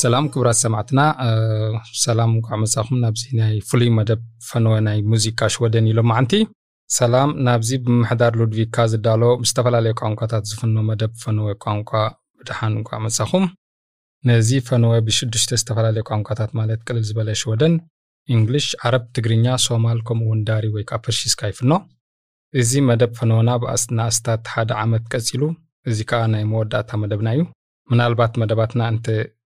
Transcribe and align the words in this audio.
ሰላም 0.00 0.24
ክቡራት 0.32 0.58
ሰማዕትና 0.64 1.00
ሰላም 2.04 2.30
እንኳዕ 2.36 2.56
መጻኹም 2.62 2.96
ናብዚ 3.04 3.22
ናይ 3.38 3.54
ፍሉይ 3.68 3.90
መደብ 3.98 4.20
ፈነወ 4.48 4.74
ናይ 4.86 4.98
ሙዚቃ 5.12 5.48
ሽወደን 5.54 5.86
ኢሎም 5.92 6.06
መዓንቲ። 6.10 6.32
ሰላም 6.90 7.30
ናብዚ 7.46 7.70
ብምሕዳር 7.84 8.32
ሉድቪካ 8.40 8.86
ዝዳሎ 8.92 9.22
ብዝተፈላለየ 9.40 9.94
ቋንቋታት 10.00 10.44
ዝፍኖ 10.50 10.76
መደብ 10.90 11.12
ፈነወ 11.22 11.48
ቋንቋ 11.64 11.90
ብድሓን 12.40 12.74
እንኳዕ 12.80 12.98
መጻኹም 13.06 13.44
ነዚ 14.24 14.50
ፈነወ 14.68 14.94
ብሽዱሽተ 15.06 15.58
ዝተፈላለዩ 15.60 16.04
ቋንቋታት 16.10 16.52
ማለት 16.60 16.80
ቅልል 16.86 17.04
ዝበለ 17.10 17.30
ሽወደን 17.42 17.74
እንግሊሽ 18.28 18.68
ዓረብ 18.86 19.04
ትግርኛ 19.16 19.46
ሶማል 19.66 19.98
ከምኡ 20.08 20.26
እውን 20.28 20.40
ዳሪ 20.48 20.64
ወይ 20.76 20.84
ከዓ 20.90 20.98
ፐርሺስካ 21.06 21.50
ይፍኖ። 21.52 21.72
እዚ 22.54 22.72
መደብ 22.90 23.12
ፈነወና 23.18 23.50
ብኣስናእስታት 23.62 24.44
ሓደ 24.54 24.70
ዓመት 24.84 25.04
ቀፂሉ 25.14 25.42
እዚ 25.90 25.98
ከዓ 26.10 26.22
ናይ 26.34 26.44
መወዳእታ 26.52 26.90
መደብና 27.02 27.28
እዩ። 27.36 27.42
ምናልባት 27.90 28.32
መደባትና 28.42 28.82
እንተ 28.94 29.06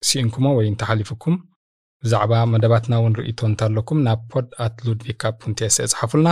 ሲኢንኩሞ 0.09 0.47
ወይ 0.59 0.67
እንተሓሊፍኩም 0.73 1.37
ብዛዕባ 2.03 2.33
መደባትና 2.53 2.95
እውን 3.01 3.17
ርእቶ 3.21 3.41
እንተለኩም 3.51 3.99
ናብ 4.07 4.23
podd 4.33 4.49
at 4.65 4.77
ሉድቪካ 4.87 5.33
punkt 5.43 5.67
se 5.67 5.77
እፅሓፉልና 5.87 6.31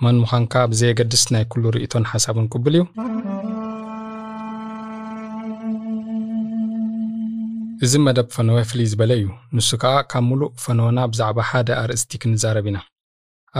መን 0.00 0.16
ምዃንካ 0.22 0.54
ብዘየገድስ 0.72 1.22
ናይ 1.34 1.44
ኩሉ 1.52 1.64
ርእቶን 1.76 2.08
ሓሳብን 2.10 2.48
ቅብል 2.54 2.74
እዩ። 2.78 2.84
እዚ 7.84 7.94
መደብ 8.04 8.28
ፈነወ 8.34 8.58
ፍልይ 8.68 8.86
ዝበለ 8.90 9.12
እዩ። 9.20 9.26
ንሱ 9.56 9.70
ከዓ 9.82 9.94
ካብ 10.10 10.24
ሙሉእ 10.28 10.52
ፈነወና 10.64 11.00
ብዛዕባ 11.12 11.38
ሓደ 11.48 11.68
ኣርእስቲ 11.80 12.10
ክንዛረብ 12.22 12.66
ኢና። 12.70 12.78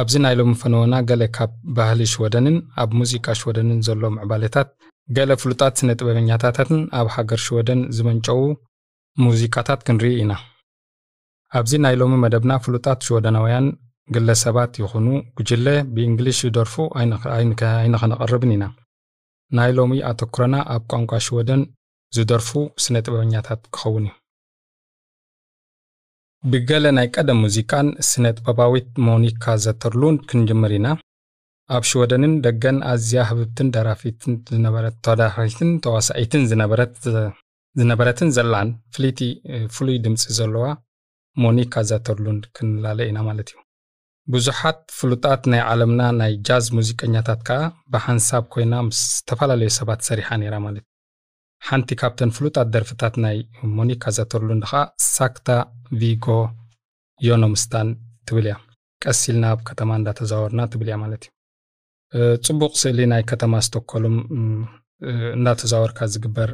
ኣብዚ 0.01 0.15
ናይ 0.25 0.35
ሎሚ 0.39 0.53
ፈነወና 0.63 0.95
ገለ 1.11 1.23
ካብ 1.37 1.51
ባህሊ 1.77 2.01
ሽወደንን 2.13 2.57
ኣብ 2.83 2.91
ሙዚቃ 3.01 3.27
ሽወደንን 3.41 3.79
ዘሎ 3.87 4.03
ምዕባለታት 4.17 4.69
ገለ 5.17 5.31
ፍሉጣት 5.43 5.75
ስነ 5.81 5.91
ጥበበኛታትን 5.99 6.81
ኣብ 7.01 7.09
ሃገር 7.15 7.41
ሽወደን 7.47 7.81
ዝመንጨው 7.97 8.41
ሙዚቃታት 9.25 9.81
ክንርኢ 9.87 10.13
ኢና። 10.23 10.33
ኣብዚ 11.53 11.73
ናይ 11.85 11.95
ሎሚ 12.01 12.15
መደብና 12.25 12.53
ፍሉጣት 12.65 13.05
ሽወደናውያን 13.07 13.67
ግለሰባት 14.15 14.73
ይኹኑ 14.83 15.07
ጉጅለ 15.39 15.67
ብእንግሊሽ 15.95 16.39
ይደርፉ 16.49 16.75
ኣይንኸነቐርብን 17.79 18.53
ኢና። 18.57 18.65
ናይ 19.51 19.71
ሎሚ 19.79 19.93
ኣተኩረና 20.11 20.57
ኣብ 20.75 20.83
ቋንቋ 20.93 21.19
ሽወደን 21.27 21.63
ዝደርፉ 22.13 22.51
ስነ 22.85 22.97
ጥበበኛታት 23.07 23.61
ክኸውን 23.75 24.07
እዩ። 24.09 24.15
ብገለ 26.45 26.87
ናይ 26.97 27.07
ቀደም 27.15 27.39
ሙዚቃን 27.45 27.89
ስነ 28.09 28.25
ጥበባዊት 28.39 28.91
ሞኒካ 29.07 29.55
ዘተርሉን 29.65 30.17
ክንጅምር 30.29 30.73
ኢና። 30.79 30.89
ኣብ 31.71 31.85
ሽወደንን 31.91 32.35
ደገን 32.45 32.77
ኣዝያ 32.91 33.21
ህብብትን 33.31 33.71
ደራፊትን 33.75 34.35
ዝነበረት 34.51 34.97
ተወዳኺትን 35.07 35.71
ተዋሳኢትን 35.85 36.43
ዝነበረትን 37.81 38.29
ዘላን 38.37 38.69
ፍልይቲ 38.95 39.21
ፍሉይ 39.77 39.97
ድምፂ 40.05 40.23
ዘለዋ 40.39 40.67
ሞኒካ 41.37 41.83
ዘተርሉን 41.91 42.39
ክንላለ 42.57 42.99
ኢና 43.09 43.19
ማለት 43.29 43.49
እዩ። 43.53 43.59
ብዙሓት 44.29 44.79
ፍሉጣት 44.99 45.43
ናይ 45.53 45.61
ዓለምና 45.71 46.03
ናይ 46.21 46.33
ጃዝ 46.49 46.67
ሙዚቀኛታት 46.77 47.41
ከዓ 47.49 47.59
ብሓንሳብ 47.95 48.45
ኮይና 48.55 48.75
ምስ 48.87 49.01
ዝተፈላለዩ 49.17 49.71
ሰባት 49.79 50.01
ሰሪሓ 50.09 50.29
ነይራ 50.43 50.57
ማለት 50.67 50.85
እዩ። 50.85 50.91
ሓንቲ 51.63 51.91
ካብተን 52.01 52.31
ፍሉጣት 52.37 52.69
ደርፍታት 52.75 53.15
ናይ 53.25 53.37
ሞኒካ 53.77 54.05
ዘተርሉን 54.17 54.63
ከዓ 54.71 54.81
ሳክታ 55.15 55.49
ቪጎ 56.01 56.27
ዮኖምስታን 57.21 57.89
ትብል 58.29 58.47
እያ። 58.51 58.57
ቀሲልና 59.03 59.45
ኣብ 59.55 59.61
ከተማ 59.69 59.91
እንዳተዛወርና 60.01 60.61
ትብል 60.73 60.89
እያ 60.91 60.97
ማለት 61.05 61.23
እዩ። 61.27 61.33
ፅቡቅ 62.47 62.73
ስእሊ 62.83 63.01
ናይ 63.13 63.23
ከተማ 63.31 63.55
ስቶኮልም 63.67 64.17
እንዳተዛወርካ 65.38 66.08
ዝግበር 66.14 66.52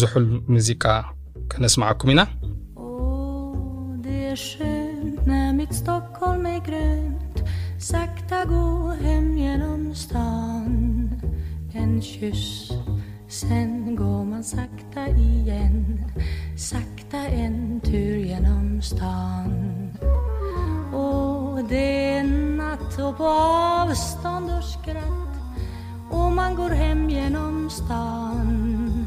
ዝሑል 0.00 0.28
ሙዚቃ 0.56 0.84
ከነስማዓኩም 1.52 2.12
ኢና 2.14 2.22
När 5.26 5.52
mitt 5.58 5.74
Stockholm 5.74 6.46
är 6.46 6.60
grönt 6.68 7.36
Sakta 7.78 8.44
gå 8.44 8.88
hem 9.04 9.38
genom 9.38 9.94
stan 9.94 10.74
En 11.74 12.02
kyss 12.02 12.72
Sen 13.28 13.96
går 13.96 14.24
man 14.24 14.44
sakta 14.44 15.08
igen 15.08 16.04
Sakta 16.56 17.18
en 17.18 17.80
tur 17.80 18.16
genom 18.16 18.82
stan 18.82 19.52
Och 20.92 21.64
det 21.68 22.16
är 22.18 22.24
natt 22.56 22.98
och 22.98 23.16
på 23.16 23.26
avstånd 23.26 24.50
och 24.50 24.64
skratt 24.64 25.19
och 26.31 26.35
man 26.35 26.55
går 26.55 26.69
hem 26.69 27.09
genom 27.09 27.69
stan. 27.69 29.05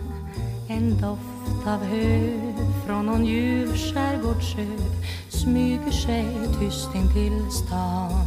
En 0.68 1.00
doft 1.00 1.66
av 1.66 1.84
hö 1.84 2.40
från 2.86 3.06
någon 3.06 3.24
ljuv 3.24 3.76
skärgårdssjö 3.76 4.66
smyger 5.28 5.90
sig 5.90 6.26
tyst 6.60 6.94
in 6.94 7.12
till 7.12 7.50
stan. 7.50 8.26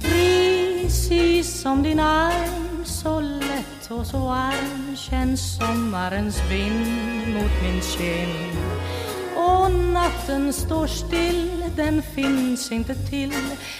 Precis 0.00 1.60
som 1.60 1.82
din 1.82 2.00
arm 2.00 2.84
så 2.84 3.20
lätt 3.20 3.90
och 3.90 4.06
så 4.06 4.18
varm 4.18 4.96
känns 4.96 5.56
sommarens 5.56 6.40
vind 6.50 7.34
mot 7.34 7.62
min 7.62 7.80
kind. 7.80 8.56
Och 9.36 9.70
natten 9.92 10.52
står 10.52 10.86
still, 10.86 11.64
den 11.76 12.02
finns 12.02 12.72
inte 12.72 12.94
till. 12.94 13.34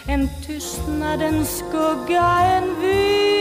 En 0.06 0.28
tystnadens 0.46 1.58
skugga, 1.58 2.40
en 2.40 2.80
vind 2.80 3.31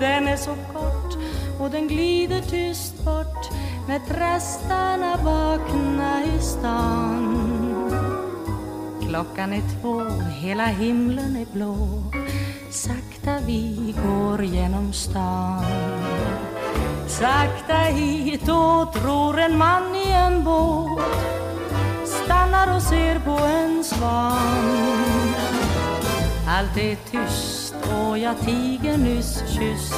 den 0.00 0.28
är 0.28 0.36
så 0.36 0.54
kort 0.72 1.18
och 1.60 1.70
den 1.70 1.88
glider 1.88 2.40
tyst 2.40 3.04
bort 3.04 3.50
när 3.88 3.98
trastarna 3.98 5.16
vakna 5.16 6.24
i 6.24 6.40
stan. 6.40 7.34
Klockan 9.08 9.52
är 9.52 9.62
två, 9.80 10.02
hela 10.40 10.66
himlen 10.66 11.36
är 11.36 11.46
blå. 11.52 12.02
Sakta 12.70 13.38
vi 13.46 13.94
går 14.06 14.44
genom 14.44 14.92
stan. 14.92 15.64
Sakta 17.06 17.74
hit 17.74 18.48
och 18.48 18.92
tror 18.92 19.38
en 19.38 19.58
man 19.58 19.96
i 19.96 20.10
en 20.10 20.44
båt. 20.44 21.02
Stannar 22.04 22.76
och 22.76 22.82
ser 22.82 23.18
på 23.18 23.44
en 23.44 23.84
svan. 23.84 25.57
Allt 26.50 26.76
är 26.76 26.96
tyst 27.10 27.74
och 27.92 28.18
jag 28.18 28.40
tiger 28.40 28.98
nyss. 28.98 29.42
Kysst 29.48 29.94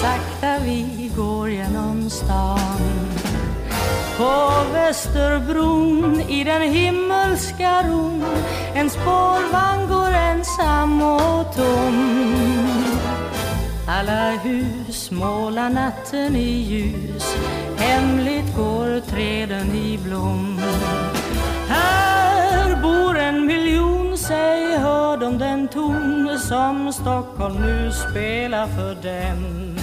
Sakta 0.00 0.64
vi 0.64 1.10
går 1.16 1.50
genom 1.50 2.10
stan. 2.10 2.80
På 4.16 4.50
Västerbron 4.72 6.20
i 6.20 6.44
den 6.44 6.62
himmelska 6.62 7.82
ron. 7.82 8.24
En 8.74 8.90
spårvagn 8.90 9.88
går 9.88 10.10
ensam 10.10 11.02
och 11.02 11.54
tom. 11.56 12.30
Alla 13.88 14.30
hus 14.30 15.10
målar 15.10 15.70
natten 15.70 16.36
i 16.36 16.50
ljus. 16.50 17.36
Hemligt 17.76 18.56
går 18.56 19.00
träden 19.00 19.74
i 19.74 19.98
blom. 19.98 20.60
Här 21.68 22.82
bor 22.82 23.18
en 23.18 23.46
miljö 23.46 23.69
säg 24.30 24.78
hör 24.78 25.16
de 25.16 25.38
den 25.38 25.68
ton 25.68 26.38
Som 26.38 26.92
Stockholm 26.92 27.54
nu 27.54 27.92
spelar 27.92 28.66
för 28.66 28.94
dem. 28.94 29.76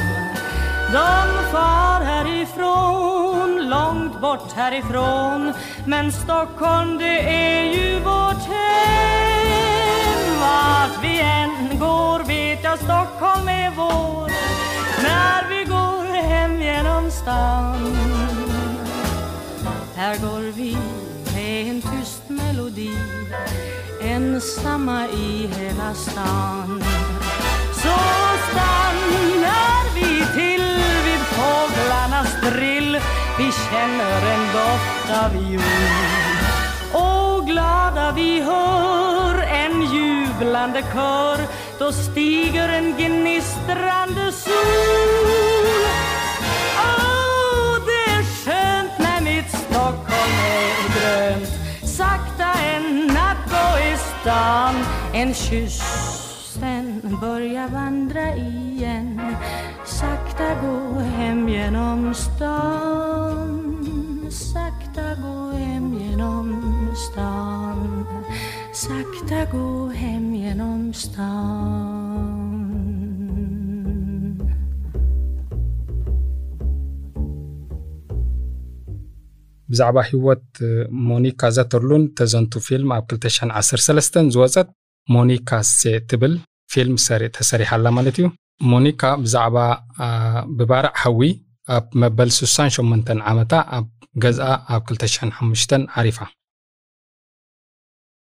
De 0.91 1.52
far 1.52 2.02
härifrån, 2.02 3.69
långt 3.69 4.22
bort 4.22 4.52
härifrån 4.52 5.53
Men 5.86 6.12
Stockholm 6.12 6.97
det 6.97 7.19
är 7.19 7.63
ju 7.63 8.00
vårt 8.00 8.44
hem. 8.53 9.47
Vart 10.40 11.03
vi 11.03 11.19
än 11.19 11.80
går 11.80 12.24
vet 12.24 12.63
jag 12.63 12.80
Stockholm 12.80 13.48
är 13.48 13.72
vår. 13.75 14.31
När 15.04 15.50
vi 15.50 15.63
går 15.63 16.13
hem 16.13 16.62
genom 16.62 17.12
stan 17.12 17.98
Här 19.95 20.18
går 20.18 20.51
vi 20.51 20.77
med 21.33 21.69
en 21.69 21.81
tyst 21.81 22.30
melodi. 22.30 22.92
Ensamma 24.18 25.08
i 25.08 25.48
hela 25.48 25.94
stan. 25.94 26.84
Så 27.74 27.98
stannar 28.50 29.84
vi 29.96 30.25
till 30.40 30.68
vid 31.06 31.24
fåglarnas 31.36 32.42
drill. 32.42 33.00
Vi 33.38 33.52
känner 33.52 34.22
en 34.34 34.46
doft 34.54 35.10
av 35.24 35.52
jord 35.52 37.04
Och 37.04 37.48
glada 37.48 38.12
vi 38.16 38.42
hör 38.42 39.42
en 39.42 39.81
jublande 39.81 40.81
kör. 40.94 41.40
Då 41.80 41.92
stiger 41.92 42.70
en 42.70 42.96
gnistrande 42.98 44.31
sol. 44.31 45.47
Stan. 54.27 54.75
En 55.13 55.33
kyss, 55.33 55.79
sen 56.59 57.01
börja 57.21 57.68
vandra 57.68 58.35
igen. 58.35 59.21
Sakta 59.85 60.50
gå 60.62 61.00
hem 61.00 61.50
genom 61.50 62.13
stan. 62.13 63.51
Sakta 64.31 65.15
gå 65.21 65.51
hem 65.51 65.94
genom 66.00 66.50
stan. 66.95 68.06
Sakta 68.74 69.57
gå 69.57 69.88
hem 69.95 70.35
genom 70.35 70.94
stan. 70.94 72.06
ብዛዕባ 79.72 79.98
ህይወት 80.10 80.46
ሞኒካ 81.10 81.50
ዘተርሉን 81.58 82.04
ተዘንቱ 82.19 82.54
ፊልም 82.68 82.92
ኣብ 82.98 83.06
213 83.16 84.19
ዝወፀት 84.36 84.69
ሞኒካ 85.16 85.60
ሴ 85.78 85.94
ትብል 86.12 86.34
ፊልም 86.74 86.96
ተሰሪሓላ 87.38 87.88
ማለት 87.98 88.16
እዩ። 88.22 88.28
ሞኒካ 88.72 89.02
ብዛዕባ 89.24 89.58
ብባርዕ 90.58 90.94
ሓዊ 91.02 91.22
ኣብ 91.75 91.86
መበል 92.02 92.30
68 92.40 93.14
ዓመታ 93.31 93.54
ኣብ 93.78 93.88
ገዝኣ 94.24 94.50
ኣብ 94.75 94.84
2005 94.94 95.78
ዓሪፋ። 96.00 96.20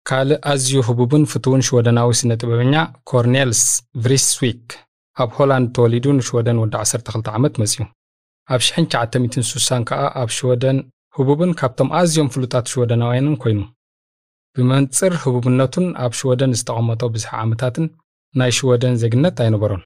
ካልእ 0.08 0.40
ኣዝዩ 0.52 0.78
ህቡብን 0.86 1.24
ፍትውን 1.32 1.60
ሽወደናዊ 1.66 2.08
ስነ 2.20 2.30
ጥበበኛ 2.40 2.74
ኮርኔልስ 3.10 3.62
ቭሪስዊክ 4.04 4.64
ኣብ 5.22 5.30
ሆላንድ 5.36 5.68
ተወሊዱ 5.76 6.06
ንሽወደን 6.18 6.60
ወዲ 6.62 6.74
12 6.84 7.28
ዓመት 7.36 7.54
መፅዩ 7.62 7.80
ኣብ 8.48 8.60
1960 8.68 9.86
ከዓ 9.88 10.00
ኣብ 10.20 10.30
ሽወደን 10.36 10.78
ህቡብን 11.16 11.52
ካብቶም 11.60 11.88
ኣዝዮም 12.00 12.28
ፍሉጣት 12.34 12.66
ሽወደናውያንን 12.72 13.36
ኮይኑ 13.42 13.60
ብመንፅር 14.56 15.12
ህቡብነቱን 15.22 15.86
ኣብ 16.04 16.12
ሽወደን 16.18 16.52
ዝተቐመጦ 16.58 17.02
ብዙሕ 17.14 17.32
ዓመታትን 17.42 17.86
ናይ 18.34 18.50
ሽወደን 18.58 18.94
ዜግነት 19.02 19.36
ኣይነበሮን። 19.44 19.82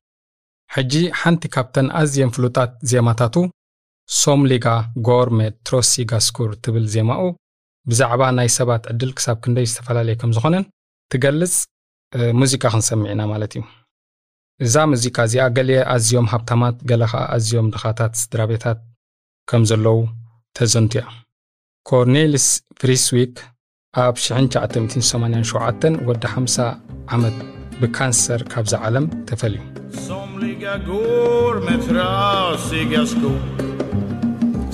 ሕጂ 0.74 0.92
ሓንቲ 1.20 1.42
ካብተን 1.54 1.88
ኣዝየን 2.00 2.32
ፍሉጣት 2.36 2.72
ዜማታቱ 2.90 3.34
Somliga 4.08 4.66
går 5.08 5.31
med 5.31 5.54
trasiga 5.66 6.12
skor 6.26 6.50
ትብል 6.64 6.84
ዜማኡ 6.94 7.22
ብዛዕባ 7.86 8.22
ናይ 8.38 8.48
ሰባት 8.58 8.84
ዕድል 8.92 9.10
ክሳብ 9.18 9.36
ክንደይ 9.44 9.66
ዝተፈላለየ 9.70 10.16
ከም 10.20 10.30
ዝኾነን 10.36 10.64
ትገልጽ 11.12 11.54
ሙዚቃ 12.40 12.64
ክንሰምዕ 12.74 13.08
ኢና 13.14 13.22
ማለት 13.32 13.52
እዩ። 13.56 13.62
እዛ 14.60 14.74
ሙዚቃ 14.92 15.16
እዚኣ 15.28 15.44
ገሊአ 15.56 15.80
ኣዝዮም 15.94 16.28
ሃብታማት 16.32 16.76
ገለ 16.90 17.02
ከዓ 17.12 17.22
ኣዝዮም 17.36 17.66
ድኻታት 17.74 18.12
ስድራ 18.22 18.40
ከም 19.48 19.64
ዘለዉ 19.70 19.98
ተዘንቱ 20.57 20.93
እያ 20.99 21.05
ኮርኔልስ 21.85 22.47
ፍሪስዊክ 22.81 23.35
ኣብ 24.03 24.15
1987 24.25 25.97
ወዲ 26.09 26.23
50 26.35 26.67
ዓመት 27.15 27.37
ብካንሰር 27.81 28.41
ካብዛ 28.53 28.73
ዓለም 28.87 29.07
ተፈልዩ 29.29 29.63
Somliga 30.07 30.75
går 30.89 31.53
med 31.67 31.79
trasiga 31.87 33.01
skor 33.11 33.41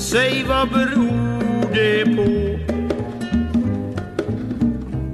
Säg 0.10 0.34
vad 0.50 0.68
beror 0.70 1.64
det 1.78 2.06
på? 2.18 2.28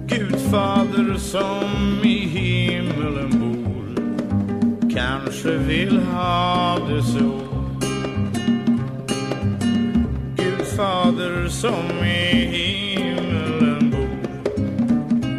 Gudfader 0.07 1.17
som 1.17 2.01
i 2.03 2.17
himmelen 2.35 3.31
bor 3.41 3.85
Kanske 4.97 5.57
vill 5.57 6.00
ha 6.00 6.77
det 6.89 7.03
så 7.03 7.46
Som 11.48 12.04
i 12.04 12.46
himmelen 12.46 13.90
bor 13.90 14.08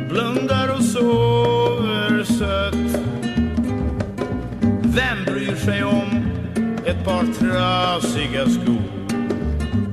Blundar 0.10 0.76
och 0.78 0.84
sover 0.84 2.24
sött 2.24 3.02
vem 4.84 5.26
bryr 5.26 5.56
sig 5.56 5.84
om 5.84 6.26
ett 6.86 7.06
par 7.06 7.26
trasiga 7.40 8.50
skor 8.50 9.08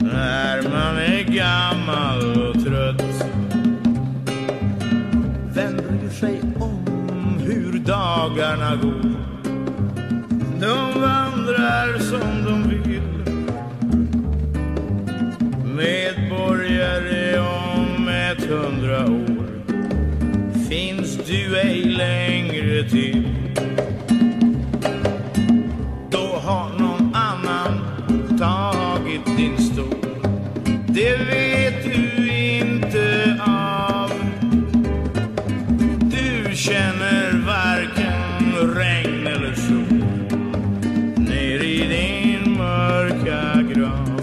när 0.00 0.62
man 0.62 0.96
är 0.96 1.22
gammal 1.22 2.48
och 2.48 2.64
trött? 2.64 3.24
Vem 5.54 5.76
bryr 5.76 6.10
sig 6.10 6.40
om 6.60 7.38
hur 7.38 7.78
dagarna 7.78 8.76
går? 8.76 9.14
De 10.60 11.00
vandrar 11.00 11.98
som 11.98 12.44
de 12.44 12.68
vill 12.68 13.15
Medborgare 15.76 17.38
om 17.38 18.08
ett 18.08 18.44
hundra 18.44 19.00
år. 19.00 19.46
Finns 20.68 21.16
du 21.26 21.58
ej 21.58 21.84
längre 21.84 22.88
till? 22.90 23.28
Då 26.10 26.40
har 26.44 26.78
någon 26.78 27.14
annan 27.14 27.80
tagit 28.38 29.36
din 29.36 29.58
stol. 29.58 30.16
Det 30.88 31.16
vet 31.16 31.84
du 31.84 32.30
inte 32.32 33.36
av. 33.46 34.10
Du 36.00 36.56
känner 36.56 37.46
varken 37.46 38.74
regn 38.74 39.26
eller 39.26 39.54
sol. 39.54 40.04
Ner 41.16 41.64
i 41.64 41.86
din 41.88 42.56
mörka 42.56 43.62
grav 43.74 44.15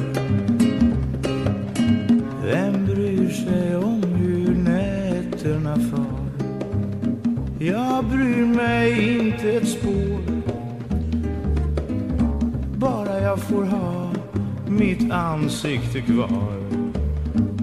ansikte 15.13 16.01
kvar. 16.01 16.57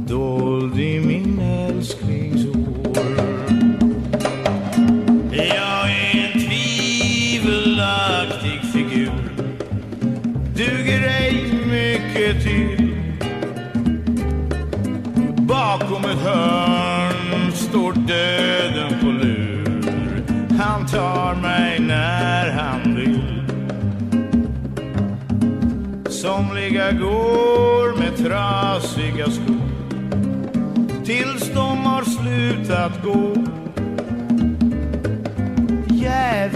Dold 0.08 0.78
i 0.78 1.00
min 1.00 1.29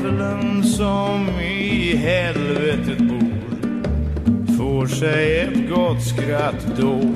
Djävulen 0.05 0.65
som 0.65 1.29
i 1.41 1.97
helvetet 1.97 2.99
bor 2.99 4.57
får 4.57 4.87
sig 4.87 5.41
ett 5.41 5.71
gott 5.71 6.03
skratt 6.03 6.67
då. 6.79 7.14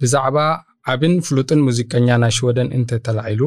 ብዛዕባ 0.00 0.38
ዓብን 0.92 1.14
ፍሉጥን 1.26 1.60
ሙዚቀኛ 1.66 2.08
ናይ 2.22 2.32
ሽወደን 2.36 2.68
እንተተላዒሉ 2.76 3.42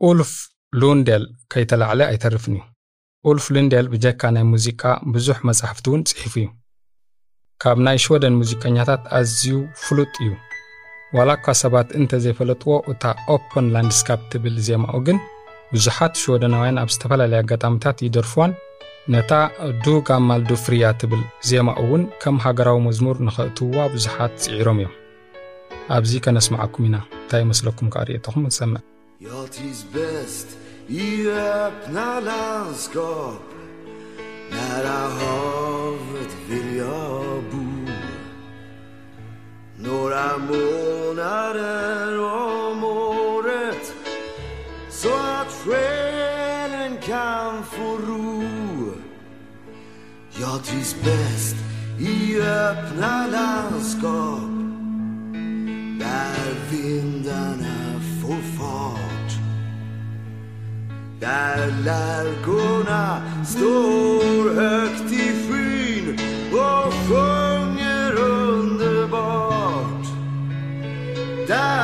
ኡልፍ 0.00 0.32
ሉንዴል 0.80 1.24
ከይተላዕለ 1.52 2.00
ኣይተርፍን 2.12 2.54
እዩ። 2.58 2.62
ኡልፍ 3.24 3.44
ሉንዴል 3.54 3.86
ብጀካ 3.92 4.30
ናይ 4.36 4.44
ሙዚቃ 4.52 4.82
ብዙሕ 5.14 5.38
መጻሕፍቲ 5.48 5.86
እውን 5.90 6.02
ጽሒፉ 6.10 6.34
እዩ። 6.42 6.48
ካብ 7.60 7.78
ናይ 7.86 7.98
ሽወደን 8.04 8.34
ሙዚቀኛታት 8.40 9.02
ኣዝዩ 9.18 9.52
ፍሉጥ 9.82 10.12
እዩ። 10.24 10.32
ዋላ 11.16 11.30
እኳ 11.38 11.54
ሰባት 11.62 11.88
እንተዘይፈለጥዎ 11.98 12.72
እታ 12.92 13.04
Öppna 13.34 13.66
landskap 13.74 14.22
ትብል 14.32 14.56
ዜማኡ 14.68 14.96
ግን 15.08 15.18
ብዙሓት 15.74 16.14
ሽወደናውያን 16.22 16.80
ኣብ 16.82 16.90
ዝተፈላለየ 16.94 17.42
ኣጋጣሚታት 17.44 18.02
ይደርፍዋን። 18.06 18.52
ነታ 19.14 19.32
Du 19.84 19.94
gamla 20.08 20.42
du 20.50 20.58
fria 20.64 20.92
ትብል 21.00 21.22
ዜማኡ 21.50 21.80
እውን 21.86 22.04
ከም 22.22 22.36
ሃገራዊ 22.44 22.78
መዝሙር 22.88 23.16
ንኸእትውዋ 23.28 23.86
ብዙሓት 23.94 24.34
ጽዒሮም 24.44 24.78
እዮም 24.82 24.94
ኣብዚ 25.92 26.12
ከነስማዓኩም 26.24 26.84
ኢና 26.88 26.96
እንታይ 27.22 27.42
ይመስለኩም 27.44 27.88
ከዓ 27.94 28.02
ርእየተኹም 28.08 28.44
ንሰምዕ 28.50 28.82
Jag 29.20 29.44
trivs 29.54 29.82
bäst 29.94 30.48
i 31.02 31.06
öppna 31.62 32.08
landskap 32.28 33.42
Nära 34.54 35.00
havet 35.18 36.32
vill 36.48 36.70
jag 36.82 37.38
bo 37.50 37.64
Några 39.86 40.28
månader 40.50 42.18
om 42.20 42.78
året 42.84 43.84
Så 45.00 45.12
att 45.38 45.50
själen 45.62 46.92
kan 47.10 47.52
få 47.74 47.88
ro 48.06 48.32
Jag 50.42 50.58
trivs 50.68 50.92
bäst 51.06 51.56
i 52.14 52.16
öppna 52.40 53.14
landskap 53.36 54.53
vindarna 56.70 58.00
får 58.22 58.58
fart. 58.58 59.32
Där 61.20 61.74
lärkorna 61.84 63.22
står 63.44 64.54
högt 64.54 65.12
i 65.12 65.32
skyn 65.48 66.18
och 66.52 66.92
sjunger 66.92 68.14
underbart. 68.14 70.06
Där 71.48 71.83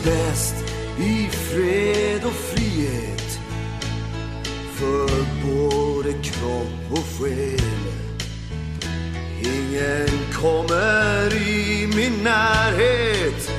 trivs 0.00 0.04
bäst 0.04 0.54
i 0.98 1.28
fred 1.30 2.24
och 2.24 2.32
frihet 2.32 3.38
för 4.74 5.08
både 5.46 6.12
kropp 6.12 6.90
och 6.92 7.04
själ. 7.18 7.60
Ingen 9.40 10.08
kommer 10.32 11.34
i 11.34 11.86
min 11.96 12.24
närhet 12.24 13.50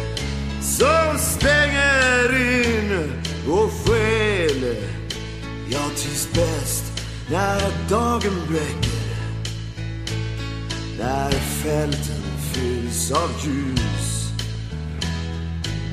som 0.62 1.18
stänger 1.18 2.36
in 2.36 3.12
och 3.48 3.72
skäl. 3.72 4.76
Jag 5.70 5.96
trivs 5.98 6.28
bäst 6.34 6.84
när 7.30 7.90
dagen 7.90 8.34
bräcker 8.50 9.02
när 11.00 11.32
fälten 11.32 12.24
fylls 12.54 13.12
av 13.12 13.30
ljus 13.44 14.01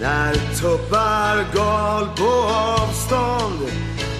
när 0.00 0.34
tuppar 0.34 1.54
gal 1.54 2.08
på 2.16 2.30
avstånd 2.80 3.60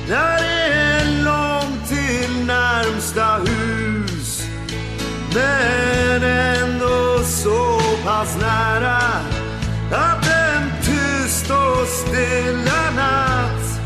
När 0.09 0.39
det 0.39 0.73
är 0.73 1.25
långt 1.25 1.89
till 1.89 2.47
närmsta 2.47 3.37
hus 3.37 4.47
Men 5.35 6.23
ändå 6.23 7.25
så 7.25 7.81
pass 8.05 8.37
nära 8.41 8.97
Att 9.93 10.27
en 10.27 10.71
tyst 10.83 11.51
och 11.51 11.87
stilla 11.89 12.91
natt 12.97 13.81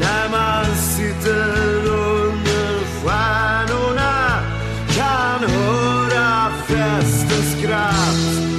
När 0.00 0.28
man 0.30 0.76
sitter 0.76 1.86
under 1.86 2.84
stjärnorna 3.02 4.42
Kan 4.88 5.50
höra 5.50 6.50
festens 6.66 7.58
skratt 7.58 8.49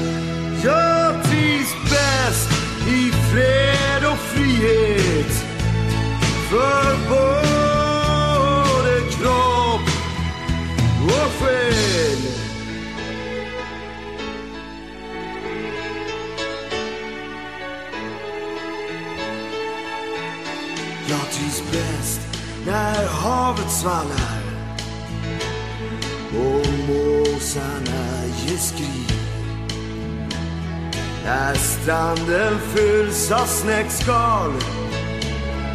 fred 3.32 4.12
och 4.12 4.20
frihet 4.20 5.41
när 31.26 31.54
stranden 31.56 32.60
fylls 32.60 33.32
av 33.32 33.46
snäckskal 33.46 34.52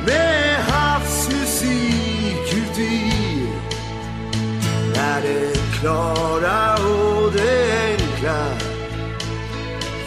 med 0.07 0.57
havsmusik 0.57 2.55
uti. 2.55 3.13
När 4.95 5.23
det 5.23 5.57
klara 5.81 6.75
och 6.75 7.33
det 7.33 7.89
enkla 7.91 8.47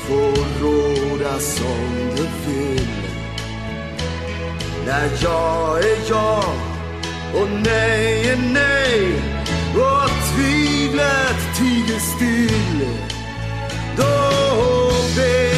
får 0.07 0.61
råda 0.61 1.39
som 1.39 2.15
det 2.15 2.51
vill. 2.51 2.87
När 4.85 5.09
jag 5.23 5.79
är 5.79 6.09
jag 6.09 6.43
och 7.33 7.49
nej 7.65 8.29
är 8.29 8.37
nej 8.53 9.21
och 9.75 10.09
tvivlet 10.35 11.57
tiger 11.57 11.99
still. 11.99 13.08
say. 15.15 15.48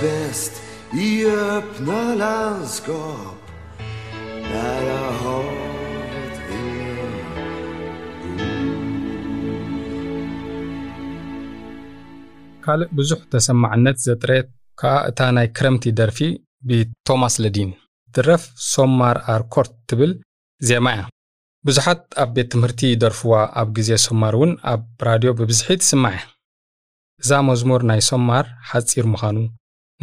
Bäst 0.00 0.54
i 1.06 1.08
öppna 1.24 2.00
landskap 2.22 3.38
nära 4.50 5.02
havet 5.22 6.34
ካልእ 12.64 12.92
ብዙሕ 12.98 13.20
ተሰማዕነት 13.32 13.96
ዘጥረየት 14.04 14.48
ከዓ 14.80 14.94
እታ 15.10 15.20
ናይ 15.36 15.48
ክረምቲ 15.56 15.84
ደርፊ 15.98 16.18
ብቶማስ 16.68 17.34
ለዲን 17.42 17.70
ትረፍ 18.14 18.44
Sommaren 18.72 19.16
är 19.34 19.47
kort 19.47 19.74
ትብል 19.88 20.12
ዜማ 20.68 20.86
እያ። 20.96 21.02
ብዙሓት 21.66 22.02
ኣብ 22.22 22.30
ቤት 22.36 22.48
ትምህርቲ 22.54 22.80
ይደርፍዋ 22.92 23.32
ኣብ 23.60 23.68
ግዜ 23.76 23.90
sommar 24.06 24.34
እውን 24.38 24.52
ኣብ 24.72 24.82
ራድዮ 25.08 25.30
ብብዝሒ 25.38 25.68
ትስማዕ 25.82 26.18
እዛ 27.22 27.30
መዝሙር 27.50 27.82
ናይ 27.90 28.02
ሶማር 28.10 28.46
ሓፂር 28.70 29.06
ምዃኑ 29.12 29.38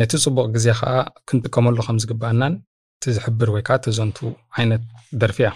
ነቲ 0.01 0.13
ጽቡቕ 0.23 0.45
ግዜ 0.55 0.67
ከዓ 0.79 0.93
ክንጥቀመሉ 1.29 1.77
ከም 1.87 1.97
ዝግባአናን 2.03 2.55
እቲ 2.97 3.05
ዝሕብር 3.17 3.49
ወይ 3.55 3.63
ከዓ 3.69 3.77
ተዘንቱ 3.87 4.19
ዓይነት 4.57 4.83
ደርፊ 5.21 5.39
እያ 5.45 5.51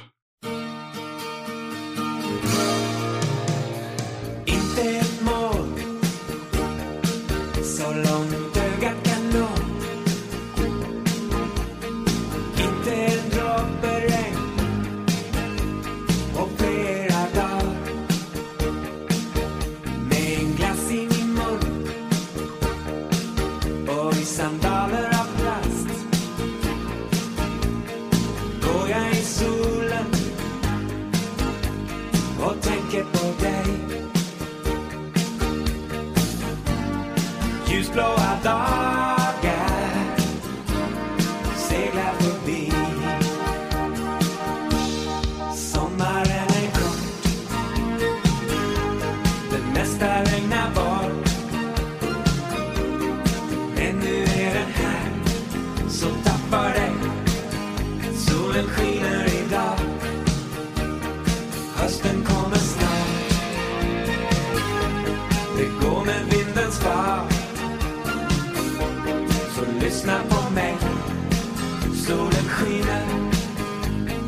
Solen 72.07 72.47
skiner 72.49 73.05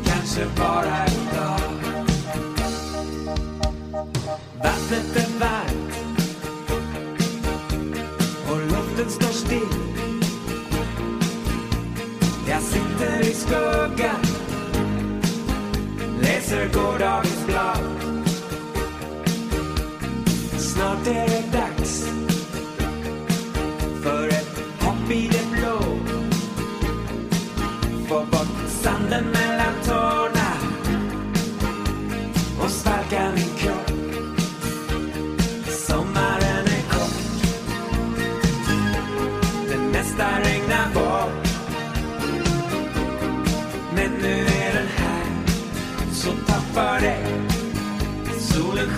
Kanske 0.04 0.46
bara 0.56 1.06
idag. 1.06 1.60
Vattnet 4.58 5.16
är 5.16 5.38
varmt 5.40 5.94
Och 8.50 8.58
luften 8.58 9.10
står 9.10 9.32
still. 9.32 9.80
Jag 12.48 12.62
sitter 12.62 13.20
i 13.20 13.34
skuggan 13.34 14.24
Läser 16.22 16.68
gårdagens 16.74 17.29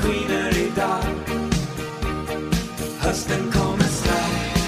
skiner 0.03 0.59
idag 0.59 1.05
Hösten 3.01 3.53
kommer 3.53 3.85
snart. 3.85 4.59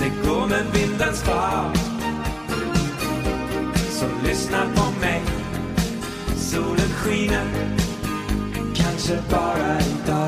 Det 0.00 0.28
går 0.28 0.46
med 0.48 0.64
vindens 0.72 1.22
fart. 1.22 1.78
Så 3.90 4.06
lyssna 4.28 4.58
på 4.76 5.00
mig. 5.00 5.22
Solen 6.36 6.90
skiner. 6.96 7.46
Kanske 8.74 9.18
bara 9.30 9.80
idag 9.80 10.19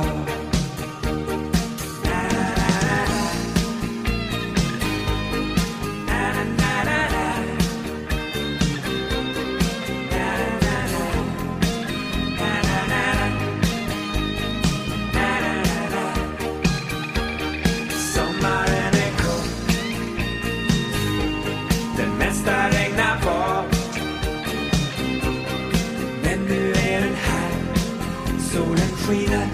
Skiner 29.12 29.48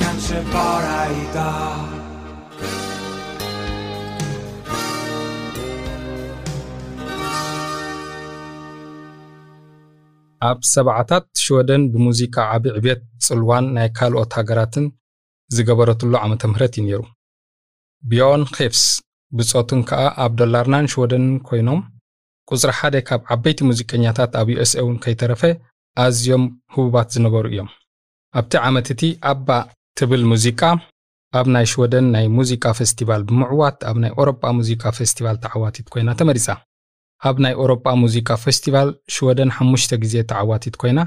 Kanske 0.00 0.38
bara 0.52 1.00
idag 1.22 1.80
ኣብ 10.48 10.60
ሰብዓታት 10.74 11.26
ሽወደን 11.42 11.82
ብሙዚቃ 11.92 12.36
ዓቢ 12.54 12.64
ዕብየት 12.78 13.02
ጽልዋን 13.26 13.66
ናይ 13.76 13.88
ካልኦት 13.98 14.32
ሃገራትን 14.38 14.86
ዝገበረትሉ 15.56 16.12
ዓመተ 16.22 16.42
ምህረት 16.52 16.74
እዩ 16.78 16.84
ነይሩ። 16.86 17.02
ቢዮን 18.02 18.44
ኬፍስ 18.56 18.84
ብጾቱን 19.32 19.82
ከኣ 19.90 20.02
ኣብ 20.24 20.32
ዶላርናን 20.40 20.90
ሽወደንን 20.94 21.36
ኮይኖም 21.50 21.82
ቁፅሪ 22.50 22.72
ሓደ 22.80 23.04
ካብ 23.10 23.20
ዓበይቲ 23.36 23.60
ሙዚቀኛታት 23.70 24.32
ኣብ 24.40 24.48
ዩኤስኤ 24.54 24.82
እውን 24.86 24.98
ከይተረፈ 25.04 25.44
ኣዝዮም 26.06 26.46
ህቡባት 26.74 27.08
ዝነበሩ 27.16 27.46
እዮም 27.54 27.70
ኣብቲ 28.38 28.52
ዓመት 28.66 28.86
እቲ 28.94 29.02
ኣባ 29.30 29.48
ትብል 29.98 30.22
ሙዚቃ 30.32 30.60
ኣብ 31.38 31.46
ናይ 31.54 31.66
ሽወደን 31.72 32.06
ናይ 32.14 32.26
ሙዚቃ 32.36 32.64
ፌስቲቫል 32.78 33.22
ብምዕዋት 33.28 33.78
ኣብ 33.90 33.96
ናይ 34.02 34.10
ኤውሮጳ 34.14 34.42
ሙዚቃ 34.58 34.82
ፌስቲቫል 34.98 35.36
ተዓዋቲት 35.44 35.86
ኮይና 35.92 36.10
ተመሪፃ። 36.20 36.46
ኣብ 37.28 37.36
ናይ 37.44 37.54
ኤውሮጳ 37.58 37.86
ሙዚቃ 38.02 38.28
ፌስቲቫል 38.44 38.88
ሽወደን 39.14 39.50
ሓሙሽተ 39.56 39.92
ግዜ 40.02 40.14
ተዓዋቲት 40.30 40.76
ኮይና 40.82 41.00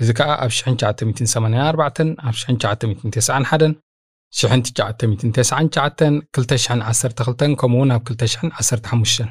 እዚ 0.00 0.08
ከዓ 0.18 0.30
ኣብ 0.44 0.52
1984 0.58 2.02
ኣብ 2.28 2.34
1991 2.42 3.76
1999 4.32 6.20
2012 6.38 7.56
ከምኡውን 7.60 7.90
ኣብ 7.96 8.02
2015 8.12 9.26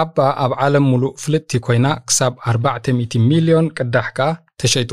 ኣባ 0.00 0.16
ኣብ 0.44 0.52
ዓለም 0.64 0.84
ሙሉእ 0.92 1.12
ፍልጥቲ 1.22 1.50
ኮይና 1.66 1.86
ክሳብ 2.08 2.32
400 2.54 3.20
ሚልዮን 3.30 3.66
ቅዳሕ 3.78 4.08
ከዓ 4.16 4.30
ተሸይጡ። 4.60 4.90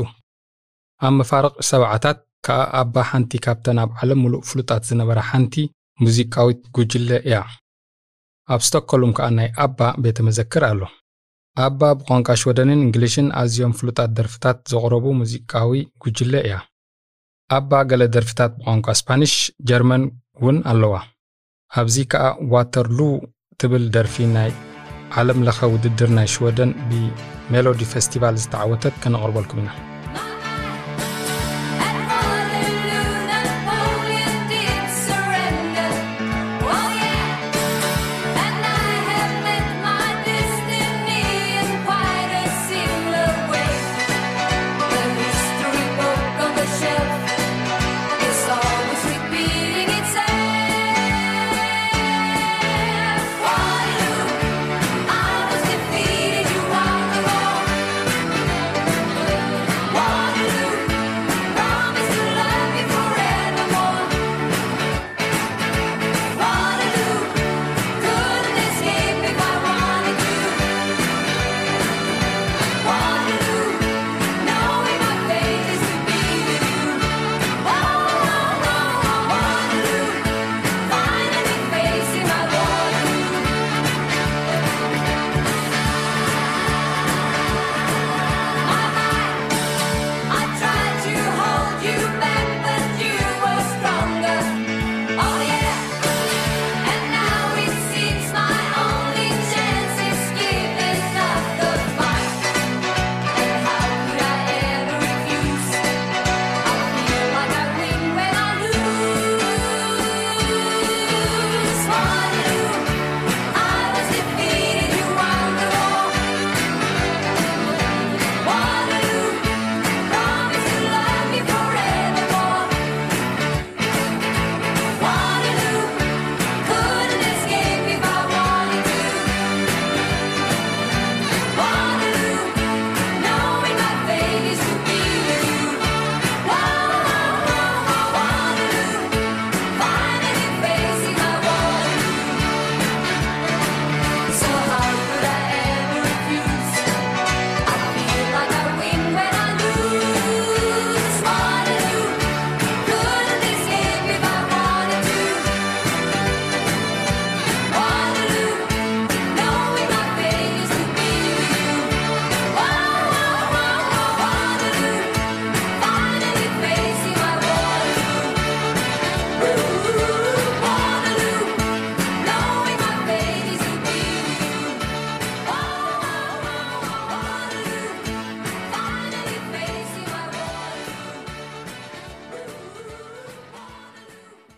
ኣብ 1.00 1.12
መፋርቕ 1.18 1.54
ሰብዓታት 1.70 2.18
ከዓ 2.46 2.58
ኣባ 2.80 2.94
ሓንቲ 3.10 3.32
ካብተን 3.44 3.78
ኣብ 3.84 3.90
ዓለም 4.00 4.20
ሙሉእ 4.24 4.42
ፍሉጣት 4.48 4.82
ዝነበራ 4.88 5.18
ሓንቲ 5.30 5.54
ሙዚቃዊት 6.04 6.60
ጉጅለ 6.76 7.10
እያ። 7.28 7.38
ኣብ 8.48 8.60
ስቶክሆልም 8.66 9.12
ከዓ 9.16 9.26
ናይ 9.38 9.48
ኣባ 9.64 9.78
ቤተ 10.04 10.18
መዘክር 10.26 10.64
ኣሎ። 10.70 10.80
ኣባ 11.56 11.80
ብቋንቋ 11.98 12.28
ሽወደንን 12.40 12.80
እንግሊሽን 12.86 13.28
ኣዝዮም 13.40 13.74
ፍሉጣት 13.78 14.10
ደርፍታት 14.18 14.58
ዘቕረቡ 14.72 15.04
ሙዚቃዊ 15.20 15.72
ጉጅለ 16.04 16.34
እያ። 16.46 16.56
ኣባ 17.50 17.70
ገለ 17.90 18.02
ደርፍታት 18.14 18.52
ብቋንቋ 18.58 18.86
ስፓኒሽ 19.00 19.34
ጀርመን 19.70 20.04
እውን 20.40 20.58
ኣለዋ። 20.72 20.94
ኣብዚ 21.72 21.96
ከዓ 22.12 22.24
ዋተርሉ 22.52 22.98
ትብል 23.60 23.84
ደርፊ 23.94 24.26
ናይ 24.36 24.50
ዓለም 25.19 25.39
ለኸ 25.47 25.59
ውድድር 25.73 26.09
ናይ 26.17 26.27
ሽወደን 26.33 26.71
ብሜሎዲ 26.89 27.81
ፌስቲቫል 27.93 28.35
ዝተዓወተት 28.43 28.97
ከነቕርበልኩም 29.03 29.61
ኢና 29.63 29.69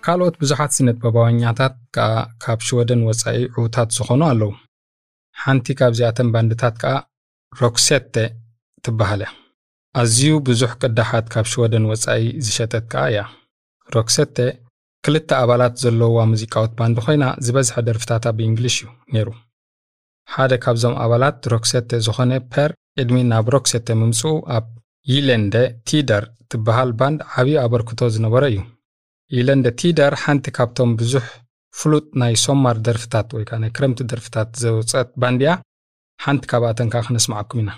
ካልኦት 0.07 0.35
ብዙሓት 0.43 0.73
ስነ-ጥበባውኛታት 0.77 1.75
ከዓ 1.95 2.11
ካብ 2.43 2.61
ሽወደን 2.67 3.01
ወጻኢ 3.09 3.39
ዕዉታት 3.55 3.89
ዝኾኑ 3.97 4.21
ኣለዉ። 4.31 4.51
ሓንቲ 5.43 5.67
ካብዚኣተን 5.79 6.29
ባንድታት 6.35 6.75
ከዓ 6.83 6.93
ሮክሴቴ 7.53 8.15
ትበሃል 8.85 9.23
እያ። 9.25 9.31
ኣዝዩ 10.01 10.31
ብዙሕ 10.49 10.73
ቅዳሓት 10.83 11.27
ካብ 11.33 11.47
ሽወደን 11.53 11.89
ወጻኢ 11.91 12.23
ዝሸጠት 12.47 12.85
ከዓ 12.93 13.03
እያ። 13.13 13.21
ሮክሴቴ 13.97 14.37
ክልተ 15.05 15.31
ኣባላት 15.43 15.75
ዘለውዋ 15.85 16.21
ሙዚቃዊት 16.33 16.73
ባንዲ 16.79 16.97
ኮይና 17.07 17.25
ዝበዝሐ 17.47 17.77
ደርፍታታ 17.89 18.27
ብእንግሊሽ 18.39 18.77
እዩ 18.83 18.89
ነይሩ። 19.15 19.29
ሓደ 20.29 20.53
ካብዞም 20.65 20.97
ኣባላት 21.05 21.39
ሮክሴቴ 21.55 21.91
ዝኾነ 22.07 22.33
ፐር 22.53 22.71
ቅድሚ 22.99 23.17
ናብ 23.33 23.49
ሮክሴቴ 23.57 23.89
ምምፅኡ 24.01 24.35
ኣብ 24.57 24.67
ይለንደ 25.13 25.57
ቲደር 25.89 26.25
ትበሃል 26.53 26.91
ባንድ 27.01 27.21
ዓብዪ 27.37 27.51
ኣበርክቶ 27.67 28.01
ዝነበረ 28.15 28.45
እዩ 28.53 28.59
ይለንደ 29.35 29.67
ቲደር 29.81 30.15
ሓንቲ 30.23 30.47
ካብቶም 30.57 30.91
ብዙሕ 31.01 31.27
ፍሉጥ 31.79 32.07
ናይ 32.21 32.35
sommar 32.45 32.77
ደርፍታት 32.87 33.29
ወይ 33.37 33.45
ከዓ 33.49 33.59
ናይ 33.63 33.71
ክረምቲ 33.77 34.01
ደርፍታት 34.11 34.51
ዘውፅአት 34.63 35.09
ባንዲ 35.23 35.43
እያ 35.47 35.55
ሓንቲ 36.25 36.43
ካብኣተን 36.51 36.91
ከዓ 36.93 37.03
ክነስማዓኩም 37.09 37.61
ኢና 37.63 37.71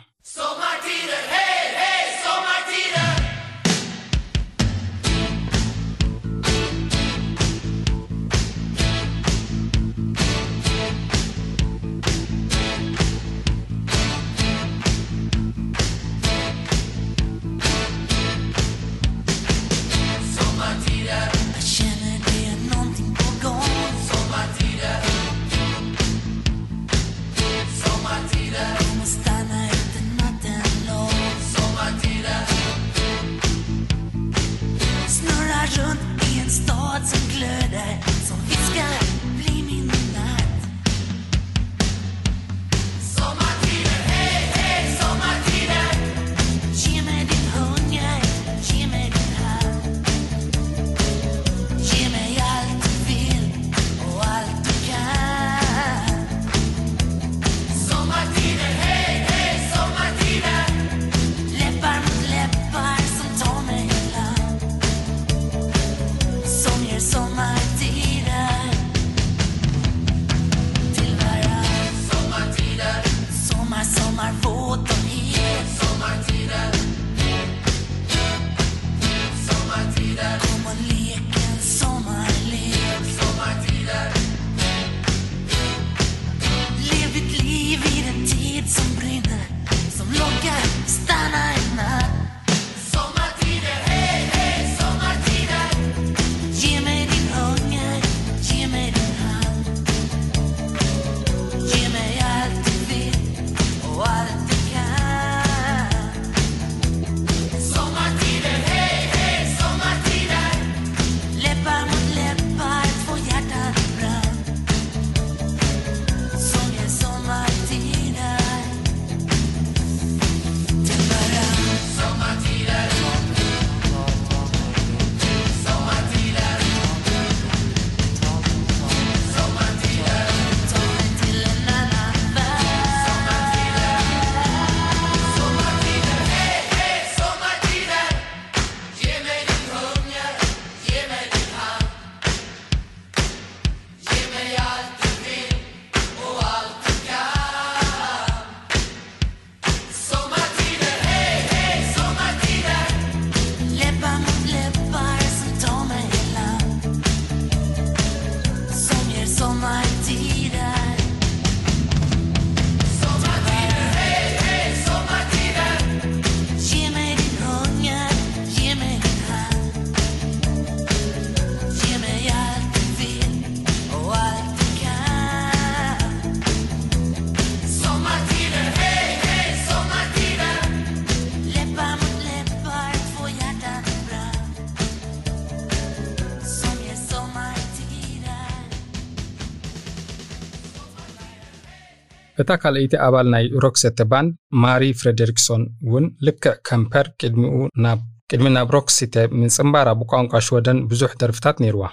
እታ 192.49 192.55
ካልአይቲ 192.61 192.95
ኣባል 193.07 193.27
ናይ 193.33 193.45
ሮክሴተ 193.63 193.99
ባንድ 194.11 194.31
ማሪ 194.63 194.85
ፍሬደሪክሶን 195.01 195.63
እውን 195.87 196.05
ልክዕ 196.27 196.53
ከምፐር 196.67 197.07
ቅድሚኡ 197.21 197.57
ናብ 197.85 197.99
ቅድሚ 198.31 198.47
ናብ 198.55 198.69
ሮክሲተ 198.77 199.17
ምፅምባራ 199.41 199.89
ብቋንቋ 200.03 200.41
ሽወደን 200.47 200.79
ብዙሕ 200.93 201.13
ደርፍታት 201.23 201.59
ነይርዋ። 201.65 201.85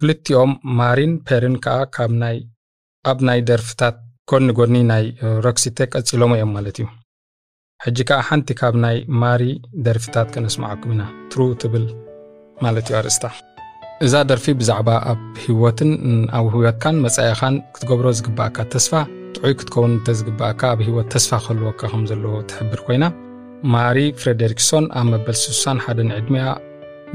ክልቲኦም 0.00 0.52
ማሪን 0.80 1.12
ፐርን 1.28 1.56
ከዓ 1.64 1.78
ካብ 1.96 2.12
ናይ 2.22 2.38
ኣብ 3.04 3.18
ናይ 3.28 3.42
ደርፍታት 3.50 3.98
ጎኒ 4.32 4.48
ጎኒ 4.60 4.76
ናይ 4.92 5.04
ሮክሲተ 5.46 5.88
ቀፂሎም 5.94 6.34
እዮም 6.38 6.54
ማለት 6.58 6.78
እዩ። 6.82 6.86
ሕጂ 7.80 7.98
ከዓ 8.10 8.20
ሓንቲ 8.30 8.58
ካብ 8.62 8.76
ናይ 8.86 8.96
ማሪ 9.24 9.42
ደርፍታት 9.88 10.30
ከነስማዓኩም 10.36 10.94
ኢና። 10.96 11.02
Tro 11.32 11.50
ትብል 11.62 11.86
ማለት 12.64 12.88
እዩ 12.90 12.98
ኣርእስታ። 13.02 13.26
እዛ 14.06 14.14
ደርፊ 14.30 14.46
ብዛዕባ 14.62 14.90
ኣብ 15.12 15.22
ህይወትን 15.44 15.92
ኣብ 16.38 16.48
ህይወትካን 16.56 17.02
መጻኢኻን 17.06 17.56
ክትገብሮ 17.74 18.08
ዝግባአካ 18.20 18.68
ተስፋ 18.74 18.92
ጥዑይ 19.38 19.54
ክትከውን 19.58 19.92
እንተዝግባአካ 19.96 20.60
ኣብ 20.74 20.80
ህይወት 20.86 21.08
ተስፋ 21.14 21.30
ክህልወካ 21.42 21.80
ከም 21.90 22.02
ዘለዎ 22.10 22.36
ትሕብር 22.50 22.80
ኮይና 22.86 23.04
ማሪ 23.74 23.98
ፍሬደሪክሶን 24.20 24.86
ኣብ 25.00 25.06
መበል 25.12 25.36
61 25.42 26.10
ዕድሚኣ 26.18 26.46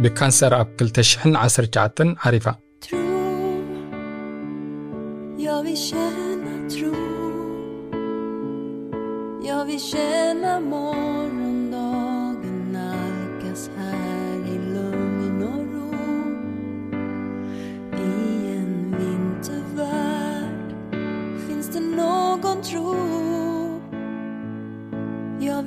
ብካንሰር 0.04 0.54
ኣብ 0.62 0.70
2019 0.86 2.16
ዓሪፋ። 2.28 2.48
Jag 9.46 9.68
vill 9.68 9.84
känna 9.90 10.56
tro 10.72 11.43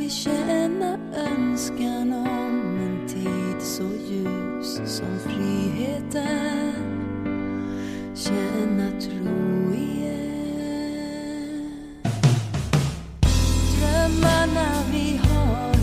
vi 0.06 0.10
känna 0.12 0.98
önskan 1.14 2.12
om 2.12 2.78
en 2.80 3.08
tid 3.08 3.62
så 3.62 3.82
ljus 3.82 4.80
som 4.84 5.18
friheten. 5.24 6.74
Känna 8.14 9.00
tro 9.00 9.74
igen. 9.74 10.50
Drömmarna 13.78 14.82
vi 14.92 15.20
har 15.22 15.74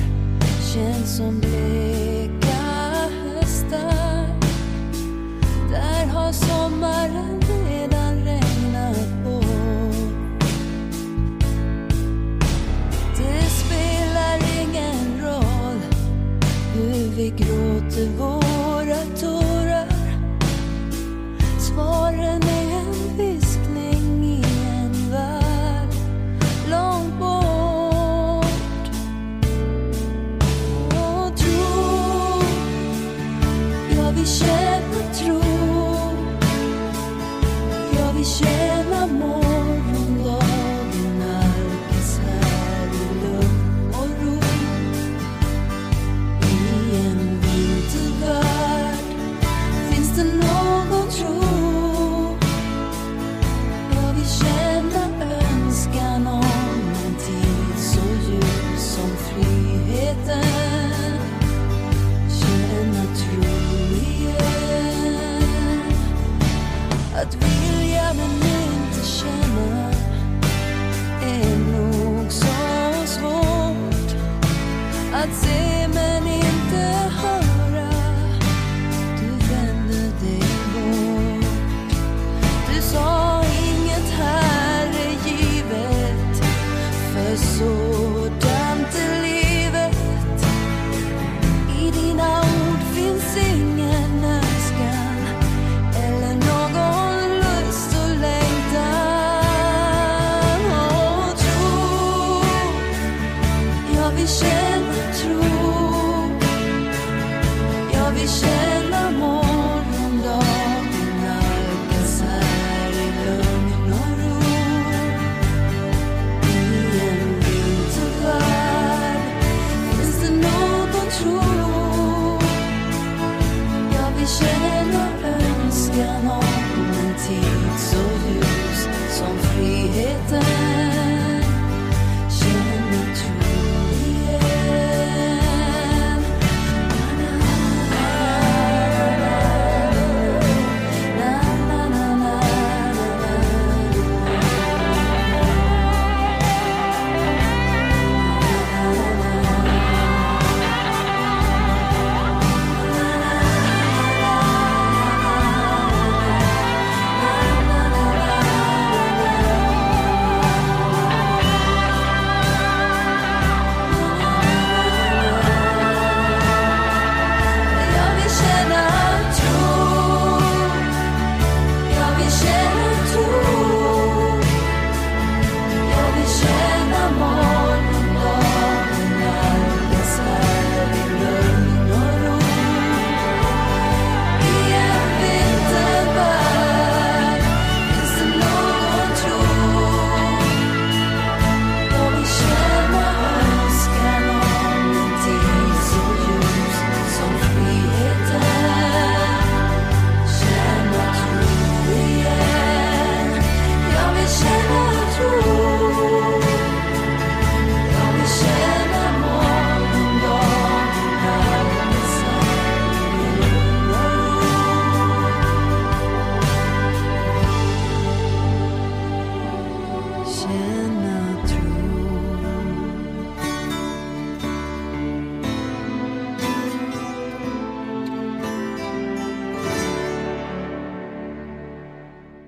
känns 0.74 1.18
som 1.18 1.40
bleka 1.40 1.93
to 17.94 18.08
go. 18.18 18.43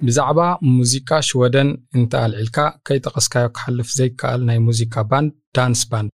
ብዛዕባ 0.04 0.40
ሙዚቃ 0.78 1.10
ሽወደን 1.28 1.70
እንተኣልዒልካ 1.98 2.58
ከይጠቐስካዮ 2.88 3.46
ክሓልፍ 3.56 3.90
ዘይከኣል 3.98 4.42
ናይ 4.50 4.58
ሙዚቃ 4.68 5.04
ባንድ 5.12 5.32
dansband 5.58 6.10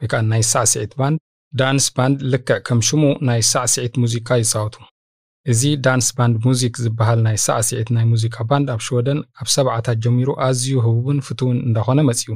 ወይ 0.00 0.08
ከዓ 0.12 0.20
ናይ 0.32 0.42
ሳዕስዒት 0.52 0.92
ባንድ 1.00 1.18
dansband 1.52 2.18
ልክዕ 2.32 2.58
ከም 2.66 2.80
ሽሙ 2.88 3.02
ናይ 3.28 3.40
ሳዕስዒት 3.52 3.94
ሙዚቃ 4.02 4.28
ይፃወቱ። 4.42 4.76
እዚ 5.46 5.62
dansbandsmusik 5.86 6.74
ዝበሃል 6.84 7.20
ናይ 7.26 7.36
ሳዕስዒት 7.46 7.88
ናይ 7.96 8.04
ሙዚቃ 8.12 8.36
ባንድ 8.50 8.68
ኣብ 8.74 8.80
ሽወደን 8.86 9.18
ኣብ 9.40 9.48
ሰብዓታት 9.56 9.98
ጀሚሩ 10.04 10.28
ኣዝዩ 10.46 10.74
ህቡብን 10.86 11.18
ፍትውን 11.26 11.58
እንዳኾነ 11.66 12.00
መጺኡ 12.10 12.30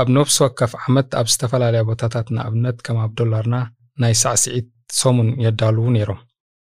ኣብ 0.00 0.08
ነፍሲ 0.16 0.36
ወከፍ 0.44 0.72
ዓመት 0.84 1.08
ኣብ 1.20 1.26
ዝተፈላለያ 1.32 1.82
ቦታታት 1.90 2.28
ንኣብነት 2.36 2.78
ከም 2.86 2.98
ኣብ 3.04 3.12
ዶላርና 3.20 3.56
ናይ 4.02 4.14
ሳዕስዒት 4.22 4.68
ሰሙን 5.00 5.28
የዳልዉ 5.44 5.86
ነይሮም። 5.96 6.20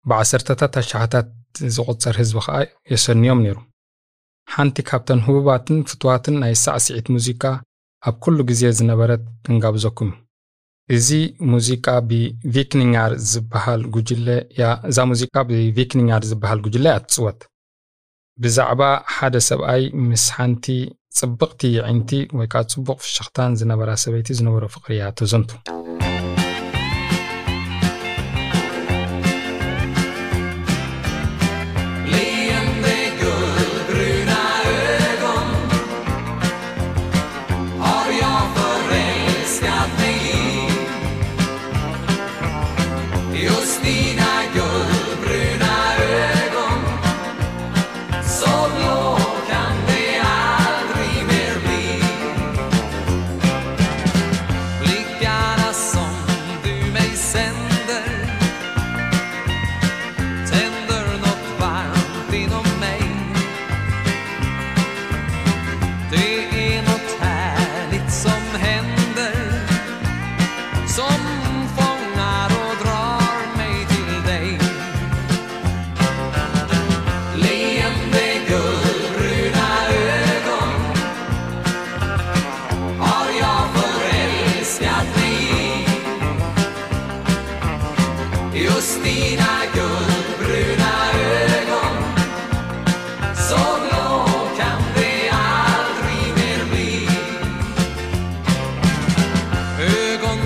ብዓሰርተታት 0.09 0.73
ኣሽሓታት 0.81 1.27
ዝቝጸር 1.75 2.15
ህዝቢ 2.21 2.39
ከዓ 2.45 2.57
የሰንዮም 2.93 3.41
ነይሩ። 3.45 3.57
ሓንቲ 4.47 4.77
ካብተን 4.89 5.19
ህቡባትን 5.25 5.77
ፍትዋትን 5.89 6.35
ናይ 6.43 6.53
ሳዕስዒት 6.63 7.07
ሙዚቃ 7.15 7.43
ኣብ 8.03 8.15
ኩሉ 8.23 8.37
ግዜ 8.49 8.61
ዝነበረት 8.77 9.23
ክንጋብዘኩም 9.45 10.11
እዩ 10.89 10.97
እዚ 10.97 11.09
ሙዚቃ 11.51 11.87
ብቪክኒኛር 12.09 13.11
ዝበሃል 13.31 13.81
ጉጅለ 13.95 14.27
እያ 14.55 14.69
እዛ 14.89 14.97
ሙዚቃ 15.11 15.35
ብቪክኒኛር 15.49 16.23
ዝበሃል 16.29 16.59
ጉጅለ 16.65 16.85
እያ 16.91 16.97
ትፅወት 17.05 17.39
ብዛዕባ 18.37 18.81
ሓደ 19.15 19.35
ሰብኣይ 19.49 19.83
ምስ 20.09 20.25
ሓንቲ 20.35 20.65
ጽብቕቲ 21.19 21.61
ይዒንቲ 21.77 22.11
ወይ 22.39 22.47
ከዓ 22.53 22.63
ጽቡቕ 22.71 22.99
ፍሽኽታን 23.05 23.57
ዝነበራ 23.61 23.89
ሰበይቲ 24.03 24.29
ዝነበሮ 24.39 24.65
ፍቕሪ 24.75 24.91
እያ 24.97 25.07
ተዘንቱ 25.19 25.51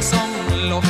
son 0.06 0.70
los. 0.70 0.86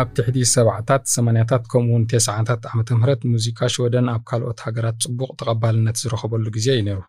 ኣብ 0.00 0.08
ትሕቲ 0.16 0.38
ሰባዕታት 0.54 1.02
ሰማንያታት 1.14 1.64
ከምኡውን 1.72 2.06
ቴስዓታት 2.10 2.62
ዓመተ 2.70 2.88
ምህረት 3.00 3.22
ሙዚቃ 3.32 3.68
ሽወደን 3.74 4.06
ኣብ 4.14 4.22
ካልኦት 4.30 4.60
ሃገራት 4.66 4.96
ጽቡቕ 5.04 5.30
ተቐባልነት 5.40 5.96
ዝረኸበሉ 6.02 6.44
ግዜ 6.56 6.66
እዩ 6.76 6.82
ነይሩ። 6.88 7.00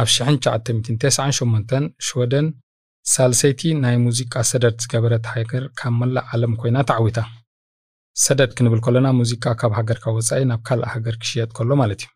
ኣብ 0.00 0.08
1998 0.14 1.88
ሽወደን 2.08 2.46
ሳልሰይቲ 3.06 3.60
ናይ 3.82 3.96
ሙዚቃ 4.06 4.34
ሰደድ 4.50 4.76
ዝገበረት 4.84 5.26
ሃገር 5.34 5.64
ካብ 5.80 5.94
መላእ 6.00 6.26
ዓለም 6.34 6.54
ኮይና 6.62 6.78
ተዓዊታ። 6.90 7.18
ሰደድ 8.16 8.50
ክንብል 8.56 8.80
ከለና 8.86 9.08
ሙዚቃ 9.20 9.44
ካብ 9.60 9.72
ሃገርካ 9.78 10.04
ወፃኢ 10.16 10.42
ናብ 10.50 10.60
ካልእ 10.68 10.90
ሃገር 10.94 11.14
ክሽየጥ 11.22 11.50
ከሎ 11.58 11.70
ማለት 11.82 12.00
እዩ። 12.04 12.10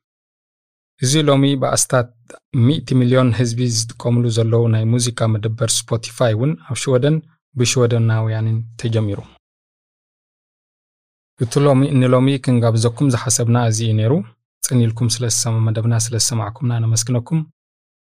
እዚ 1.04 1.12
ሎሚ 1.28 1.44
ብኣስታት 1.62 2.10
100 2.66 2.98
ሚልዮን 3.00 3.30
ህዝቢ 3.38 3.60
ዝጥቀምሉ 3.76 4.24
ዘለዉ 4.36 4.64
ናይ 4.74 4.84
ሙዚቃ 4.94 5.20
መደበር 5.34 5.70
Spotify 5.78 6.34
እውን 6.36 6.52
ኣብ 6.70 6.78
ሽወደን 6.82 7.16
ብሽወደናውያንን 7.58 8.58
ተጀሚሩ 8.82 9.18
እቲ 11.40 11.52
ሎሚ 11.64 11.80
ንሎሚ 12.00 12.28
ክንጋብዘኩም 12.44 13.06
ዝሓሰብና 13.12 13.56
እዚ 13.70 13.78
እዩ 13.86 13.92
ነይሩ። 14.00 14.12
ጽኒኢልኩም 14.62 15.08
ስለ 15.14 15.24
ዝሰማ 15.34 15.54
መደብና 15.66 15.94
ስለ 16.04 16.14
ዝሰማዕኩምና 16.22 16.72
ነመስግነኩም። 16.84 17.40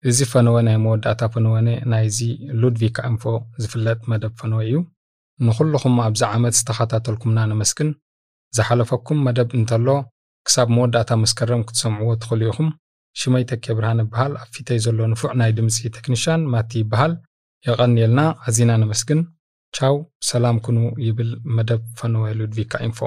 እዚ 0.04 0.18
ፈነወ 0.32 0.56
ናይ 0.68 0.78
መወዳእታ 0.86 1.22
ፈነወነ 1.34 1.70
ናይዚ 1.92 2.18
ሉድቪካ 2.62 2.98
ኢንፎ 3.10 3.24
ዝፍለጥ 3.64 4.00
መደብ 4.12 4.34
ፈነወ 4.42 4.60
እዩ። 4.68 4.76
ንኹልኹም 5.40 5.96
ኣብዚ 6.06 6.22
ዓመት 6.36 6.56
ዝተኸታተልኩምና 6.60 7.40
ነመስግን። 7.52 7.90
ዝሓለፈኩም 8.54 9.22
መደብ 9.28 9.50
እንተሎ 9.60 9.88
ክሳብ 10.46 10.68
መወዳእታ 10.78 11.12
መስከረም 11.24 11.64
ክትሰምዕዎ 11.70 12.10
ትኽእሉ 12.24 12.42
ኢኹም። 12.52 12.70
ሽመይ 13.16 13.44
ተኬ 13.52 13.66
ብርሃን 13.78 14.02
ይበሃል። 14.04 14.34
ኣብ 14.42 14.50
ፊተይ 14.56 14.80
ዘሎ 14.86 15.00
ንፉዕ 15.14 15.32
ናይ 15.42 15.52
ድምፂ 15.60 15.78
ቴክኒሽያን 15.98 16.44
ማቲ 16.54 16.72
ይበሃል። 16.84 17.14
የቐኒየልና 17.66 18.22
ኣዚና 18.48 18.72
ነመስግን 18.84 19.20
ቻው 19.74 19.96
ሰላም 20.30 20.58
ኩኑ 20.66 20.78
ይብል 21.06 21.30
መደብ 21.56 21.82
ፈነወ 22.00 22.26
ሉድቪካ 22.40 22.82
ኢንፎ 22.88 23.00